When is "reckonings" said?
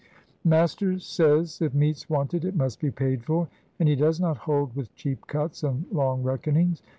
6.23-6.81